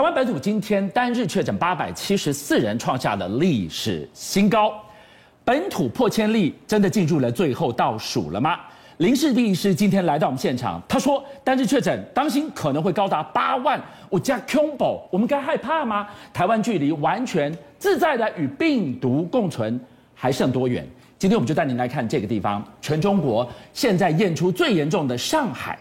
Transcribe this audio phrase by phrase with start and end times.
[0.00, 4.72] 台湾本土今天单日确诊八百七十四人，创下了历史新高。
[5.44, 8.58] 本土破千例，真的进入了最后倒数了吗？
[8.96, 13.78] 林氏第一师今天来到我们现场，他说单日确诊，当心可能会高达八万。
[14.08, 16.08] 我加 combo，我们该害怕吗？
[16.32, 19.78] 台湾距离完全自在的与病毒共存
[20.14, 20.82] 还剩多远？
[21.18, 25.78] 今天我们就带您来看这个地方，全中国现在验出最严重的上海。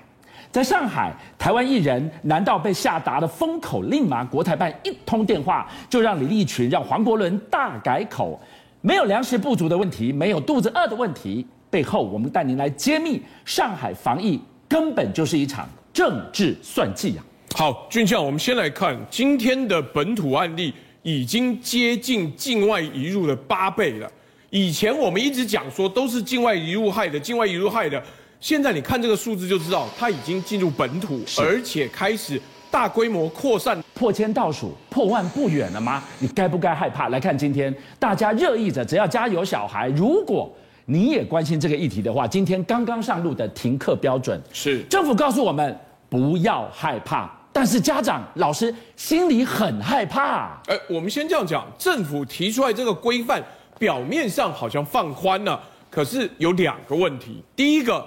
[0.52, 4.24] 在上海，台湾艺人难道被下达了封口令吗？
[4.24, 8.40] 国台办一通电话就让李立群、让黄国伦大改口，
[8.82, 17.22] 没有粮食不足的问题，没有肚子饿的问题，背后我们带您来揭秘上海防疫根本就是一场政治算计啊！
[17.56, 20.74] 好，俊相，我们先来看今天的本土案例
[21.04, 24.12] 已经接近境外移入的八倍了。
[24.50, 28.02] 以前我们一直讲说都是境外移入害的，境外移入害的。
[28.40, 36.02] 现在你看这个数字就知道，它已经进入本土，而且开始大规模扩散，破千倒数，破万不远了吗？
[36.20, 37.10] 你该不该害怕？
[37.10, 40.50] 来看今天大家热议着，只要家有小孩，如果
[40.86, 45.78] 你也关心这个议题的话，今天刚刚上路的停课标准是政府告诉我们
[46.10, 50.58] 不要害怕，但是家长老师心里很害怕。
[50.68, 53.44] 哎，我们先这样讲，政府提出来这个规范，
[53.78, 58.06] 表面上好像放宽了，可是有两个问题，第一个。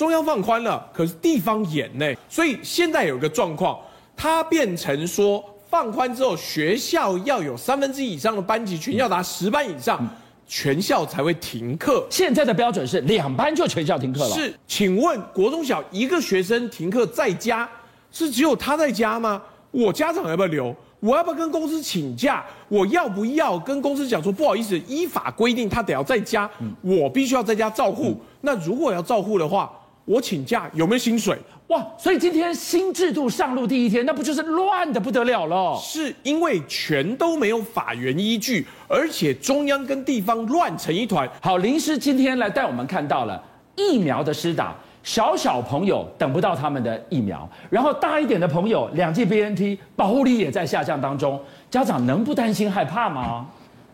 [0.00, 3.78] 中央放宽了，可是地方严呢，所以现在有一个状况，
[4.16, 10.02] 它变成说放宽之后，学校要有三分之一以上的班级群要达十班以上，
[10.46, 12.06] 全校才会停课。
[12.08, 14.34] 现在的标准是两班就全校停课了。
[14.34, 17.68] 是，请问国中小一个学生停课在家，
[18.10, 19.42] 是只有他在家吗？
[19.70, 20.74] 我家长要不要留？
[21.00, 22.42] 我要不要跟公司请假？
[22.70, 28.18] 我要不要跟公司讲说不好意思，依法规定他得要在家，我必须要在家照护。
[28.40, 29.70] 那如果要照护的话，
[30.04, 31.38] 我请假有没有薪水？
[31.68, 31.86] 哇！
[31.96, 35.78] 所以今天新制度上路第一天，那不就是乱的不得了了？
[35.80, 41.28] 是因为全都没有法源依据，而且中央跟地方乱成一团。
[41.40, 43.40] 好，林医师今天来带我们看到了
[43.76, 44.74] 疫苗的施打，
[45.04, 51.40] 小小朋友等不到他们的疫苗，然后大一点的朋友两剂 BNT 保护力也在下降当中，
[51.70, 53.46] 家长能不担心害怕吗？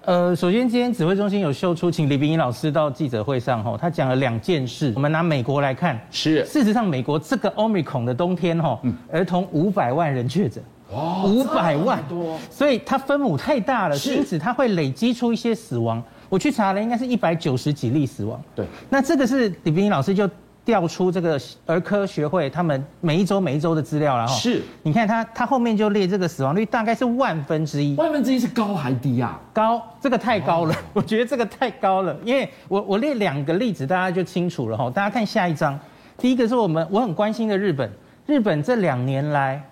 [0.07, 4.93] 呃，首先今天指挥中心有秀出，请李冰英老师到记者会上吼，他讲了两件事。
[4.95, 8.79] 我们拿美国来看，是事实上美国这个 Omicron 的冬天吼，
[9.11, 10.63] 儿童五百万人确诊，
[10.93, 16.01] 哇，五百万多，所以它分母太大了，因此它会累积出一些死亡。
[16.29, 18.41] 我去查了，应该是一百九十几例死亡。
[18.55, 20.31] 对，那这个是李秉颖老师就。
[20.67, 29.41] 调出这个儿科学会他们每一周每一周的资料，然后是，你看他他后面就列这个死亡率大概是万分之一，万分之一是高还低啊？
[29.53, 34.91] 高，这个太高了， 我觉得这个太高了，因为我我列两个例子，大家就清楚了哈。
[34.91, 35.79] 大家看下一张，
[36.19, 37.89] 第一个是我们我很关心的日本，
[38.27, 39.63] 日本这两年来。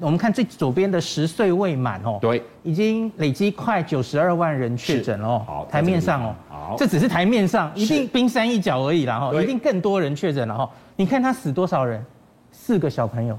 [0.00, 5.42] 我们看最左边的十岁未满哦，对，已经累积快九十二万人确诊了哦。
[5.46, 10.70] 好，台面上哦，好，这只是台面上，一定冰山一角而已啦哈，对一定更多人确诊了哈。
[10.94, 12.04] 你看他死多少人？
[12.52, 13.36] 四个小朋友。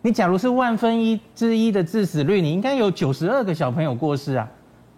[0.00, 4.48] 你假如是万分一之一的致死率，你应该有九十二个小朋友过世啊，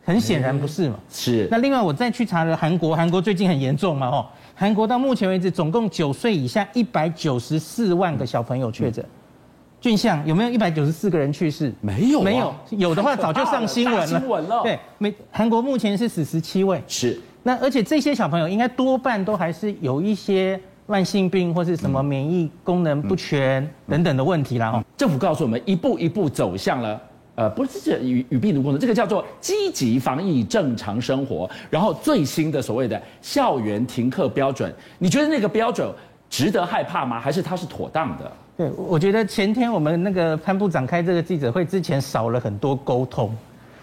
[0.02, 0.96] 很显然不是嘛。
[1.10, 1.46] 是。
[1.50, 9.04] 那另外我再去查了韩国，韩国最近很严重嘛哈，韩国到目前为止总共九岁以下一百九十四万个小朋友确诊。
[9.04, 9.20] 嗯
[9.84, 11.70] 俊相有没有一百九十四个人去世？
[11.82, 14.06] 没有、啊，没有，有的话早就上新闻了。
[14.06, 14.62] 新闻了。
[14.62, 16.82] 对，美韩国目前是死十七位。
[16.88, 17.20] 是。
[17.42, 24.72] 那而且这些小朋友应该多半都还是有一些慢性病或是什么免疫功能不全等等的问题啦。
[24.72, 26.98] 哈、嗯，政府告诉我们，一步一步走向了，
[27.34, 31.50] 呃，不是这与与病毒共存，这个叫做积极防疫正常生活。
[31.68, 35.86] 然后最新的所谓的校园停课标准，你觉得那个标准
[36.30, 37.20] 值得害怕吗？
[37.20, 38.32] 还是它是妥当的？
[38.56, 43.34] 对，我觉得前天我们那个潘部长开这个记者会之前少了很多沟通，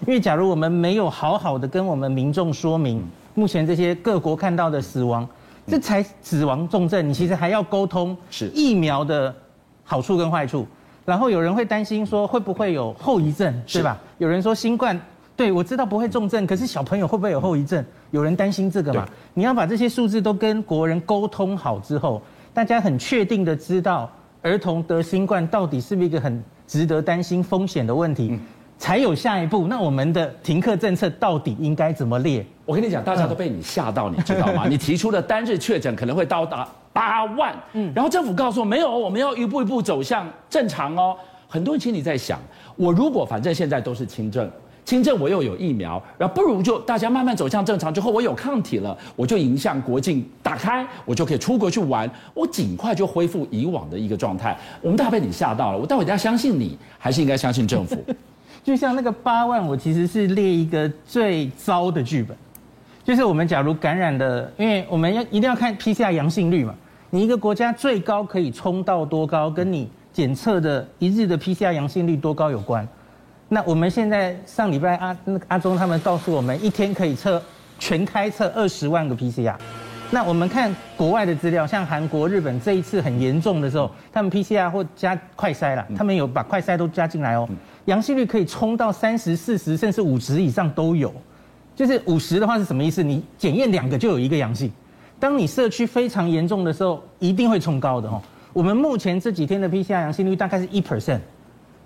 [0.07, 5.27] 因为假如我们没有好好的跟我们民众说明，目前这些各国看到的死亡，
[5.67, 9.35] 这才死亡重症，你其实还要沟通是疫苗的
[9.83, 10.65] 好处跟坏处，
[11.03, 13.99] 然后有人会担心说会不会有后遗症，对吧？
[14.19, 14.97] 有人说新冠，
[15.35, 17.83] 对，我知道不会重症，可是小朋友会不会有后遗症？
[18.11, 19.05] 有人担心这个嘛？
[19.33, 22.21] 你要把这些数字都跟国人沟通好之后，
[22.53, 24.09] 大家很确定的知道。
[24.41, 28.29] 儿童得新冠到底是不是一个很值得担心风险的问题？
[28.31, 28.39] 嗯、
[28.77, 29.67] 才有下一步。
[29.67, 32.45] 那我们的停课政策到底应该怎么列？
[32.65, 34.65] 我跟你讲，大家都被你吓到，你知道吗？
[34.69, 41.15] 你提出的单日确诊可能会到达八万，嗯，然后政府告诉我没有，我们要一步一步走向正常哦。
[41.47, 42.39] 很多人心里在想，
[42.75, 44.49] 我如果反正现在都是轻症。
[44.91, 54.59] 轻症我又有疫苗，然后不如就大家慢慢走向正常之后，我有抗体了，我就迎向国境打开，我就可以出国去玩，我尽快就恢复以往的一个状态。
[54.81, 57.95] 我们大被你吓到了，我到底要相信你，还是应该相信政府？
[58.65, 62.35] 就像那个八万，我其实是列一个最糟的剧本，
[63.01, 66.75] 就是我们假如感染的，因为我们要一定要看 PCR 阳性率嘛，
[67.09, 72.85] 你一个国家最高可以冲到多高，跟你检测的一日的 PCR 阳性率多高有关。
[73.53, 77.43] 那我们现在上礼拜阿那阿中他们告诉我们，一天可以测
[77.77, 79.53] 全开测二十万个 PCR。
[80.09, 87.45] 那我们看国外的资料，像韩国、日本这一次很严重的时候，他们 PCR 或加快筛了，他们有把快筛都加进来哦。
[87.85, 91.13] 阳性率可以冲到三十、四十，甚至五十以上都有。
[91.75, 93.03] 就是五十的话是什么意思？
[93.03, 94.71] 你检验两个就有一个阳性。
[95.19, 98.21] 当你社区非常严重的时候，一定会冲高的哦。
[98.53, 101.19] 我们目前这几天的 PCR 阳性率大概是一 percent，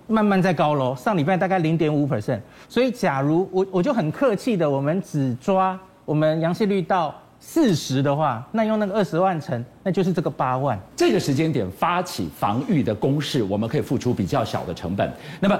[0.06, 0.94] 慢慢在高喽。
[0.94, 2.40] 上礼拜大概零点五 percent。
[2.68, 10.78] 所以假如我我就很客气的，我们只抓我们阳性率到四十的话，那用那个二十万乘，那就是这个八万。
[10.94, 15.12] 这个时间点发起防御的攻势，我们可以付出比较小的成本。
[15.40, 15.58] 那么。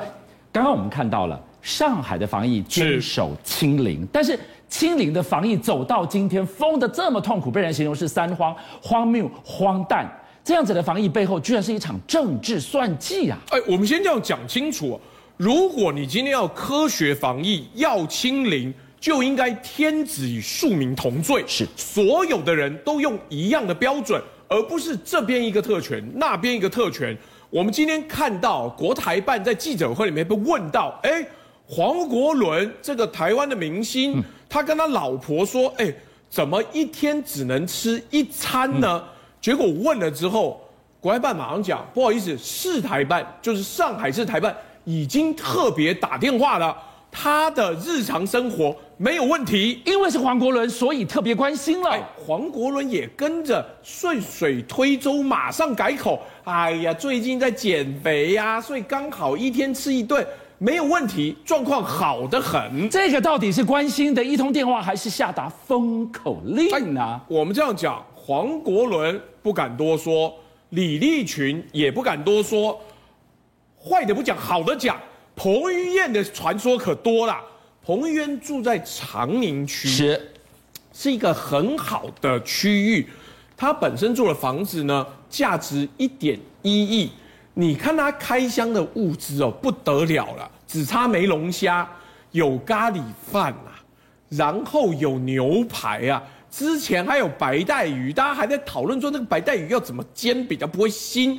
[0.52, 4.38] 刚刚我们看到了上海的防疫坚守清零，但是
[4.70, 10.10] 清零的防疫走到今天封得这么痛苦，被人形容是三荒：荒谬、荒诞。
[10.46, 13.36] 这样子的防疫背后，居然是一场政治算计啊！
[13.50, 15.00] 哎，我们先这样讲清楚：
[15.36, 27.18] 如果你今天要科学防疫，要清零，就应该天子与庶民同罪，是所有的人都用一样的标准，而不是这边一个特权，那边一个特权。
[27.50, 31.26] 我们今天看到国台办在记者会里面被问到，哎，
[31.66, 35.92] 黄国伦这个台湾的明星，他跟他老婆说，哎，
[36.30, 39.02] 怎么一天只能吃一餐呢？
[39.46, 40.60] 结果问了之后，
[41.00, 44.52] 国台办马上讲，不好意思，市台办就是上海市台办
[44.82, 46.76] 已经特别打电话了。
[47.12, 51.96] 他的日常生活没有问题，因为是黄国伦，所以特别关心了。
[52.16, 56.20] 黄国伦也跟着顺水推舟，马上改口。
[56.42, 60.26] 哎呀，最近在减肥呀，所以刚好一天吃一顿
[60.58, 62.90] 没有问题，状况好得很。
[62.90, 67.20] 这个到底是关心的一通电话，还是下达封口令呢？
[67.28, 70.34] 我们这样讲，黄国伦不敢多说，
[70.70, 72.76] 李立群也不敢多说，
[73.80, 74.98] 坏的不讲，好的讲。
[75.36, 77.40] 彭于晏的传说可多了。
[77.84, 80.32] 彭于晏住在长宁区，是，
[80.92, 83.06] 是一个很好的区域。
[83.56, 87.12] 他本身住的房子呢，价值一点一亿。
[87.54, 91.88] 你看他开箱的物资哦，不得了了，只差没龙虾，
[92.32, 93.00] 有咖喱
[93.30, 93.78] 饭啊，
[94.30, 96.20] 然后有牛排啊，
[96.56, 101.38] 之前还有白带鱼，大家还在讨论说那个白带鱼要怎么煎比较不会腥。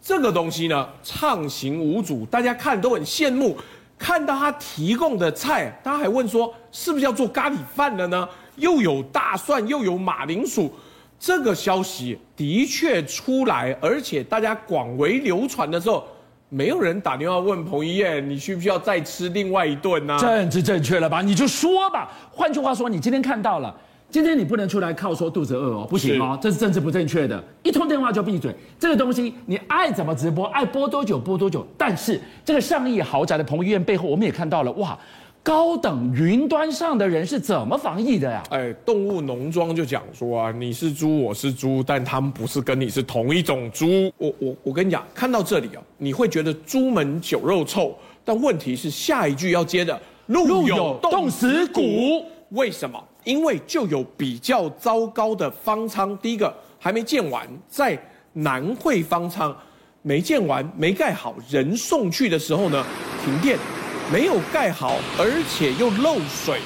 [0.00, 3.58] 这个东西呢，畅行无阻，大家看都很羡慕。
[3.98, 8.26] 看到他提供的菜，大家还问说，是不是要做咖喱饭了呢？
[8.56, 10.72] 又有大蒜，又有马铃薯，
[11.20, 16.06] 这个消息的确出来，而且大家广为流传的时候，
[16.48, 20.16] 没有人打电话问彭于晏，你需不需要再吃另外一顿呢？
[20.18, 21.20] 政治正确了吧？
[21.20, 22.10] 你就说吧。
[22.32, 23.76] 换句话说，你今天看到了。
[24.14, 27.42] 今天你不能出来靠说肚子饿哦，不行哦，这是政治不正确的。
[27.64, 31.66] 一通电话就闭嘴，这个东西你爱怎么直播，爱播多久播多久。
[31.76, 34.96] 但是这个上亿豪宅的彭于晏背后，我们也看到了哇，
[35.42, 38.40] 高等云端上的人是怎么防疫的呀？
[38.50, 44.12] 哎，动物农庄就讲说啊，你是猪，我是猪，但他们不是跟你是同一种猪。
[44.16, 47.92] 我我我跟你讲，看到这里啊，你会觉得猪门酒肉臭，
[48.24, 51.82] 但问题是下一句要接的，路有冻死骨，
[52.50, 53.02] 为什么？
[53.24, 57.98] 因为就有比较糟糕的方舱，第一个还没建完，在
[58.34, 59.56] 南汇方舱
[60.02, 62.84] 没建完、没盖好，人送去的时候呢，
[63.24, 63.58] 停电，
[64.12, 66.60] 没有盖好，而且又漏水，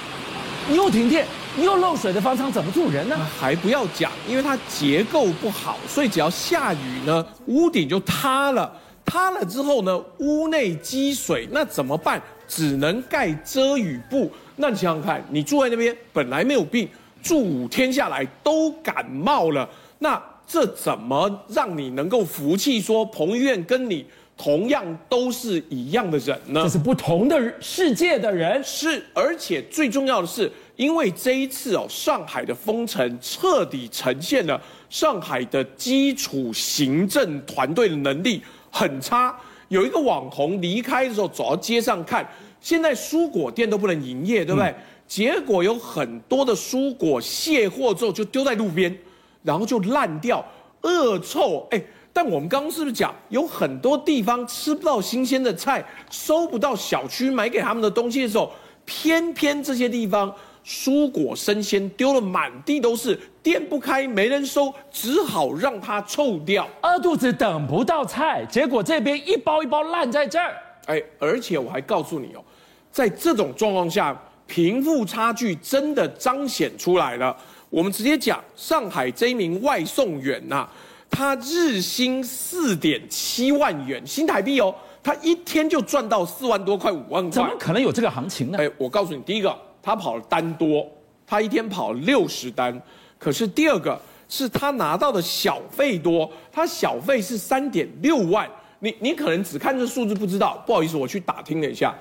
[0.74, 1.26] 又停电
[1.58, 3.16] 又漏水的方舱怎么住人呢？
[3.38, 8.72] 还不要讲，因为它结构不好，所以只要下雨呢，屋顶就塌了。
[9.04, 12.20] 塌了之后呢，屋内积水，那怎么办？
[12.46, 14.30] 只能盖遮雨布。
[14.60, 16.88] 那你想想看，你住在那边本来没有病，
[17.22, 19.68] 住五天下来都感冒了，
[20.00, 22.80] 那这怎么让你能够服气？
[22.80, 24.04] 说彭于晏跟你
[24.36, 26.62] 同样都是一样的人呢？
[26.64, 34.60] 这是不同的世界的人，是，而且最重要的是，因为这一次哦，上海的封城彻底呈现了
[34.90, 39.34] 上海的基础行政团队的能力很差。
[39.68, 42.28] 有一个网红离开的时候走到街上看。
[42.60, 44.68] 现在蔬果店都不能营业，对不对？
[44.70, 44.74] 嗯、
[45.06, 48.96] 结果有很多的蔬果卸货之后就丢在路边，
[49.42, 50.44] 然后就烂掉、
[50.82, 51.66] 恶臭。
[51.70, 58.50] 哎，但我们刚刚是不是讲有很多地方吃不到新鲜的菜，收不到小区买给他们的东西的时候，
[58.84, 60.34] 偏偏这些地方
[60.66, 66.68] 蔬果生鲜丢了满地都是，店不开没人收，只好让它臭掉。
[66.82, 70.54] 饿肚子等不到菜，结果这边一包一包烂在这儿。
[70.88, 72.42] 哎，而且我还告诉你哦，
[72.90, 77.36] 在这种状况下，贫富差距真的彰显出来了。
[77.68, 80.72] 我们直接讲，上海这一名外送员呐、啊，
[81.10, 88.58] 他日薪四点七万元新台币哦，他一天就赚到四万多块五万块，怎么可能有这个行情呢？
[88.58, 90.90] 哎，我告诉你，第一个，他跑的单多，
[91.26, 92.80] 他一天跑六十单，
[93.18, 98.48] 可是第二个是他拿到的小费多，他小费是三点六万，
[98.80, 101.96] 你你可能只看这数字不知道，不好意思，我去打听了一下，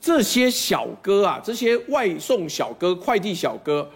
[0.00, 3.88] 这些小哥啊，这些外送小哥、快递小哥。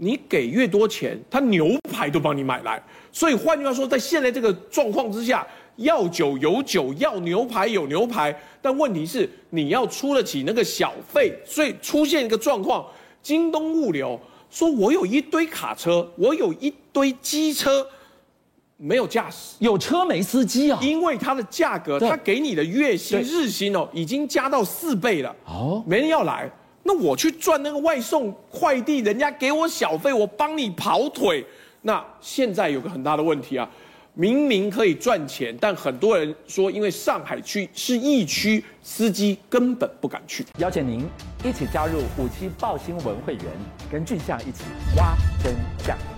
[0.00, 2.80] 你给越多钱，他牛排都帮你买来。
[3.10, 5.44] 所以换句话说，在现在这个状况之下，
[5.74, 8.32] 要酒有酒，要牛排有牛排。
[8.62, 11.36] 但问题是，你要出得起那个小费。
[11.44, 12.86] 所以出现一个状况，
[13.20, 14.16] 京东物流
[14.48, 17.84] 说，我有一堆卡车，我有一堆机车，
[18.80, 20.78] 没有驾驶，有车没司机啊。
[20.80, 25.34] 因为它的价格，它给你的月薪、日薪哦，已经加到四倍了。
[25.44, 26.50] 哦，没人要来。
[26.84, 31.44] 那我去赚那个外送快递，人家给我小费，我帮你跑腿。
[31.82, 33.68] 那现在有个很大的问题啊，
[34.14, 40.46] 明明可以赚钱，但很多人说，因为上海区是疫区，司机根本不敢去。
[40.58, 41.04] 邀请您
[41.44, 43.44] 一起加入五七报新闻会员，
[43.92, 44.62] 跟俊相一起
[44.96, 45.54] 挖真
[45.84, 46.17] 相。